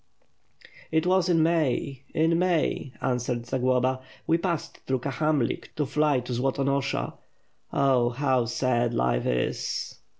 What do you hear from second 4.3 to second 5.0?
passed